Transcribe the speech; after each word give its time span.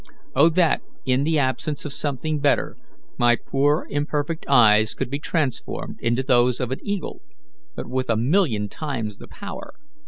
O 0.35 0.49
that, 0.49 0.81
in 1.05 1.23
the 1.25 1.37
absence 1.37 1.85
of 1.85 1.93
something 1.93 2.39
better, 2.39 2.75
my 3.19 3.35
poor 3.35 3.85
imperfect 3.87 4.47
eyes 4.49 4.95
could 4.95 5.11
be 5.11 5.19
transformed 5.19 5.99
into 5.99 6.23
those 6.23 6.59
of 6.59 6.71
an 6.71 6.79
eagle, 6.81 7.21
but 7.75 7.87
with 7.87 8.09
a 8.09 8.17
million 8.17 8.67
times 8.67 9.17
the 9.19 9.27
power! 9.27 9.75